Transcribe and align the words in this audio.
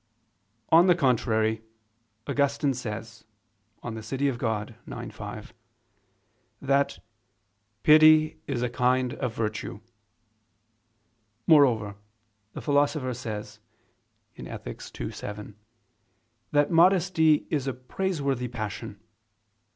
On 0.69 0.87
the 0.87 0.95
contrary, 0.95 1.61
Augustine 2.25 2.73
says 2.73 3.23
(De 3.83 4.01
Civ. 4.01 4.35
Dei 4.39 4.73
ix, 5.05 5.15
5) 5.15 5.53
that 6.59 6.97
"pity 7.83 8.41
is 8.47 8.63
a 8.63 8.69
kind 8.71 9.13
of 9.13 9.35
virtue." 9.35 9.79
Moreover, 11.45 11.97
the 12.53 12.61
Philosopher 12.63 13.13
says 13.13 13.59
(Ethic. 14.35 14.81
ii, 14.99 15.11
7) 15.11 15.55
that 16.51 16.71
modesty 16.71 17.45
is 17.51 17.67
a 17.67 17.73
praiseworthy 17.75 18.47
passion. 18.47 18.99